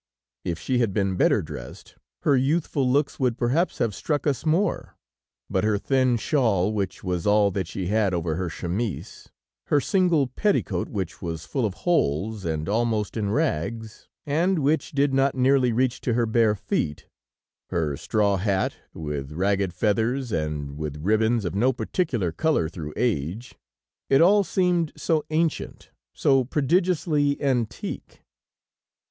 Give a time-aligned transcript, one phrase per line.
[0.43, 4.97] If she had been better dressed, her youthful looks would, perhaps, have struck us more,
[5.47, 9.29] but her thin shawl, which was all that she had over her chemise,
[9.67, 15.13] her single petticoat which was full of holes, and almost in rags, and which did
[15.13, 17.05] not nearly reach to her bare feet,
[17.69, 23.53] her straw hat with ragged feathers and with ribbons of no particular color through age,
[24.09, 28.23] it all seemed so ancient, so prodigiously antique!